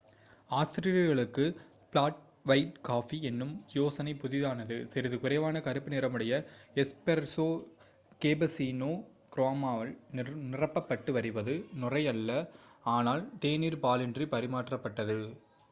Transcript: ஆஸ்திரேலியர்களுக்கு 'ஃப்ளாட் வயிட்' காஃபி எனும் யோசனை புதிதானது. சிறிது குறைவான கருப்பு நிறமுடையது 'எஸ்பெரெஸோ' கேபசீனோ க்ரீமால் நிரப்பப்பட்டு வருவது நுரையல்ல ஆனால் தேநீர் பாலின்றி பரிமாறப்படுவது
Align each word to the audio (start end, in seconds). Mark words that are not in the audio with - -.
ஆஸ்திரேலியர்களுக்கு 0.49 1.43
'ஃப்ளாட் 1.55 2.15
வயிட்' 2.45 2.79
காஃபி 2.81 3.17
எனும் 3.21 3.51
யோசனை 3.73 4.13
புதிதானது. 4.15 4.77
சிறிது 4.85 5.17
குறைவான 5.19 5.61
கருப்பு 5.61 5.91
நிறமுடையது 5.91 6.47
'எஸ்பெரெஸோ' 6.75 7.47
கேபசீனோ 8.21 8.91
க்ரீமால் 9.35 9.91
நிரப்பப்பட்டு 10.51 11.13
வருவது 11.19 11.53
நுரையல்ல 11.81 12.39
ஆனால் 12.95 13.23
தேநீர் 13.39 13.81
பாலின்றி 13.83 14.27
பரிமாறப்படுவது 14.33 15.19